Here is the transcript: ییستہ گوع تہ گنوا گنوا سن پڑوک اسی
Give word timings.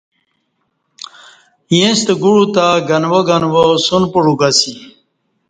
ییستہ 1.77 2.13
گوع 2.21 2.41
تہ 2.53 2.65
گنوا 2.87 3.21
گنوا 3.29 3.63
سن 3.85 4.03
پڑوک 4.11 4.41
اسی 4.47 4.73